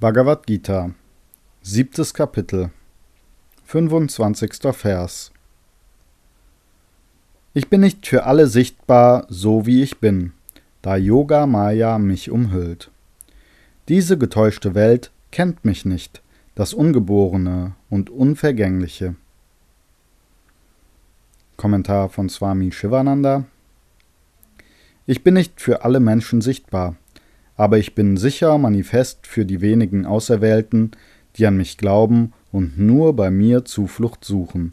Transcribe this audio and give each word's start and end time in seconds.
Bhagavad 0.00 0.44
Gita, 0.48 0.90
siebtes 1.62 2.12
Kapitel, 2.14 2.70
25. 3.66 4.54
Vers. 4.72 5.30
Ich 7.54 7.70
bin 7.70 7.80
nicht 7.80 8.04
für 8.04 8.24
alle 8.24 8.48
sichtbar, 8.48 9.24
so 9.28 9.66
wie 9.66 9.84
ich 9.84 10.00
bin, 10.00 10.32
da 10.82 10.96
Yoga 10.96 11.46
Maya 11.46 11.98
mich 11.98 12.28
umhüllt. 12.28 12.90
Diese 13.86 14.18
getäuschte 14.18 14.74
Welt 14.74 15.12
kennt 15.30 15.64
mich 15.64 15.84
nicht, 15.84 16.22
das 16.56 16.74
Ungeborene 16.74 17.76
und 17.88 18.10
Unvergängliche. 18.10 19.14
Kommentar 21.56 22.08
von 22.08 22.28
Swami 22.28 22.72
Shivananda. 22.72 23.44
Ich 25.06 25.22
bin 25.22 25.34
nicht 25.34 25.60
für 25.60 25.84
alle 25.84 26.00
Menschen 26.00 26.40
sichtbar, 26.40 26.96
aber 27.56 27.78
ich 27.78 27.94
bin 27.94 28.16
sicher 28.16 28.58
manifest 28.58 29.26
für 29.26 29.44
die 29.44 29.60
wenigen 29.60 30.06
Auserwählten, 30.06 30.92
die 31.36 31.46
an 31.46 31.56
mich 31.56 31.78
glauben 31.78 32.32
und 32.52 32.78
nur 32.78 33.14
bei 33.14 33.30
mir 33.30 33.64
Zuflucht 33.64 34.24
suchen. 34.24 34.72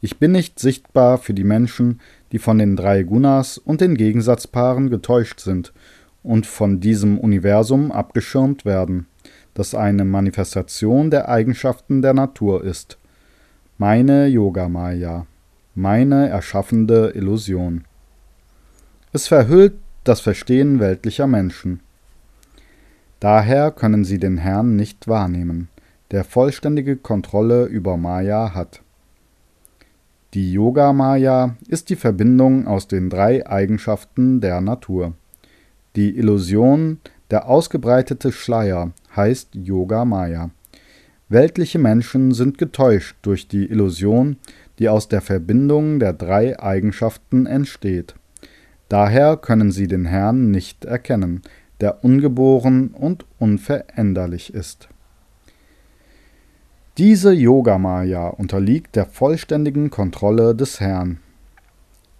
Ich 0.00 0.18
bin 0.18 0.32
nicht 0.32 0.58
sichtbar 0.58 1.18
für 1.18 1.32
die 1.32 1.44
Menschen, 1.44 2.00
die 2.32 2.38
von 2.38 2.58
den 2.58 2.76
drei 2.76 3.04
Gunas 3.04 3.58
und 3.58 3.80
den 3.80 3.96
Gegensatzpaaren 3.96 4.90
getäuscht 4.90 5.40
sind 5.40 5.72
und 6.22 6.46
von 6.46 6.80
diesem 6.80 7.18
Universum 7.18 7.92
abgeschirmt 7.92 8.64
werden, 8.64 9.06
das 9.54 9.74
eine 9.74 10.04
Manifestation 10.04 11.10
der 11.10 11.28
Eigenschaften 11.28 12.02
der 12.02 12.12
Natur 12.12 12.64
ist. 12.64 12.98
Meine 13.78 14.26
Yogamaya, 14.26 15.26
meine 15.74 16.28
erschaffende 16.28 17.12
Illusion. 17.14 17.84
Es 19.12 19.28
verhüllt 19.28 19.74
das 20.02 20.20
Verstehen 20.20 20.80
weltlicher 20.80 21.26
Menschen. 21.26 21.80
Daher 23.24 23.70
können 23.70 24.04
sie 24.04 24.18
den 24.18 24.36
Herrn 24.36 24.76
nicht 24.76 25.08
wahrnehmen, 25.08 25.68
der 26.10 26.24
vollständige 26.24 26.94
Kontrolle 26.98 27.64
über 27.64 27.96
Maya 27.96 28.52
hat. 28.52 28.82
Die 30.34 30.52
Yoga 30.52 30.92
Maya 30.92 31.56
ist 31.66 31.88
die 31.88 31.96
Verbindung 31.96 32.66
aus 32.66 32.86
den 32.86 33.08
drei 33.08 33.46
Eigenschaften 33.46 34.42
der 34.42 34.60
Natur. 34.60 35.14
Die 35.96 36.18
Illusion, 36.18 36.98
der 37.30 37.48
ausgebreitete 37.48 38.30
Schleier, 38.30 38.92
heißt 39.16 39.54
Yoga 39.54 40.04
Maya. 40.04 40.50
Weltliche 41.30 41.78
Menschen 41.78 42.34
sind 42.34 42.58
getäuscht 42.58 43.16
durch 43.22 43.48
die 43.48 43.64
Illusion, 43.64 44.36
die 44.78 44.90
aus 44.90 45.08
der 45.08 45.22
Verbindung 45.22 45.98
der 45.98 46.12
drei 46.12 46.60
Eigenschaften 46.60 47.46
entsteht. 47.46 48.16
Daher 48.90 49.38
können 49.38 49.72
sie 49.72 49.88
den 49.88 50.04
Herrn 50.04 50.50
nicht 50.50 50.84
erkennen, 50.84 51.40
der 51.80 52.04
ungeboren 52.04 52.88
und 52.88 53.24
unveränderlich 53.38 54.54
ist. 54.54 54.88
Diese 56.96 57.32
Yogamaya 57.32 58.28
unterliegt 58.28 58.94
der 58.94 59.06
vollständigen 59.06 59.90
Kontrolle 59.90 60.54
des 60.54 60.78
Herrn. 60.78 61.18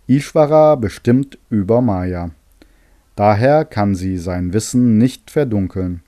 Ishvara 0.09 0.75
bestimmt 0.75 1.39
über 1.49 1.81
Maya. 1.81 2.31
Daher 3.15 3.65
kann 3.65 3.95
sie 3.95 4.19
sein 4.19 4.53
Wissen 4.53 4.99
nicht 4.99 5.31
verdunkeln, 5.31 6.03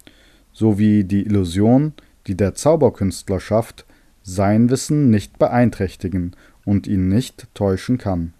so 0.53 0.78
wie 0.78 1.05
die 1.05 1.25
Illusion, 1.25 1.92
die 2.27 2.36
der 2.36 2.55
Zauberkünstler 2.55 3.38
schafft, 3.38 3.86
sein 4.22 4.69
Wissen 4.69 5.10
nicht 5.10 5.38
beeinträchtigen 5.38 6.34
und 6.64 6.88
ihn 6.88 7.08
nicht 7.08 7.47
täuschen 7.55 7.97
kann. 7.97 8.34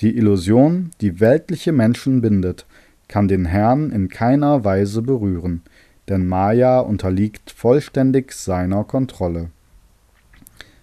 Die 0.00 0.16
Illusion, 0.16 0.90
die 1.00 1.20
weltliche 1.20 1.70
Menschen 1.72 2.20
bindet, 2.20 2.66
kann 3.08 3.28
den 3.28 3.44
Herrn 3.44 3.90
in 3.90 4.08
keiner 4.08 4.64
Weise 4.64 5.02
berühren, 5.02 5.62
denn 6.08 6.26
Maya 6.26 6.80
unterliegt 6.80 7.50
vollständig 7.50 8.32
seiner 8.32 8.84
Kontrolle. 8.84 9.50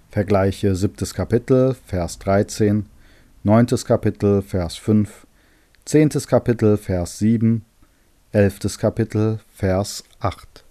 Vergleiche 0.10 0.76
7. 0.76 0.96
Kapitel, 1.14 1.76
Vers 1.86 2.20
13, 2.20 2.86
9. 3.44 3.66
Kapitel, 3.86 4.42
Vers 4.42 4.78
5, 4.78 5.26
10. 5.86 6.10
Kapitel, 6.28 6.78
Vers 6.78 7.20
7, 7.20 7.66
11. 8.32 8.78
Kapitel, 8.78 9.40
Vers 9.56 10.04
8. 10.20 10.64